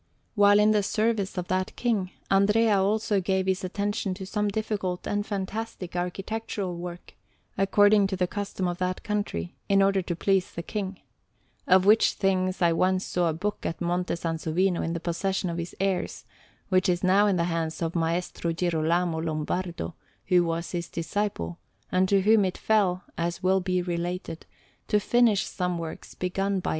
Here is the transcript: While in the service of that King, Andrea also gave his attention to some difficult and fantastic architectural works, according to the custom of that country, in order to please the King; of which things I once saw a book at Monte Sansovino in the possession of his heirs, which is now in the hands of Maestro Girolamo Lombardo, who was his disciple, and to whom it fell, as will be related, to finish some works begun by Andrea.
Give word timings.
While 0.33 0.57
in 0.59 0.71
the 0.71 0.81
service 0.81 1.37
of 1.37 1.47
that 1.49 1.75
King, 1.75 2.09
Andrea 2.31 2.79
also 2.81 3.21
gave 3.21 3.45
his 3.45 3.63
attention 3.63 4.15
to 4.15 4.25
some 4.25 4.47
difficult 4.47 5.05
and 5.05 5.23
fantastic 5.23 5.95
architectural 5.95 6.75
works, 6.75 7.13
according 7.55 8.07
to 8.07 8.15
the 8.15 8.25
custom 8.25 8.67
of 8.67 8.79
that 8.79 9.03
country, 9.03 9.53
in 9.69 9.83
order 9.83 10.01
to 10.01 10.15
please 10.15 10.51
the 10.51 10.63
King; 10.63 10.99
of 11.67 11.85
which 11.85 12.13
things 12.13 12.63
I 12.63 12.73
once 12.73 13.05
saw 13.05 13.29
a 13.29 13.33
book 13.33 13.63
at 13.63 13.79
Monte 13.79 14.15
Sansovino 14.15 14.81
in 14.81 14.93
the 14.93 14.99
possession 14.99 15.51
of 15.51 15.59
his 15.59 15.75
heirs, 15.79 16.25
which 16.69 16.89
is 16.89 17.03
now 17.03 17.27
in 17.27 17.35
the 17.35 17.43
hands 17.43 17.79
of 17.83 17.93
Maestro 17.93 18.53
Girolamo 18.53 19.19
Lombardo, 19.19 19.93
who 20.25 20.43
was 20.43 20.71
his 20.71 20.89
disciple, 20.89 21.59
and 21.91 22.09
to 22.09 22.21
whom 22.21 22.43
it 22.43 22.57
fell, 22.57 23.03
as 23.19 23.43
will 23.43 23.59
be 23.59 23.83
related, 23.83 24.47
to 24.87 24.99
finish 24.99 25.45
some 25.45 25.77
works 25.77 26.15
begun 26.15 26.59
by 26.59 26.69
Andrea. 26.69 26.69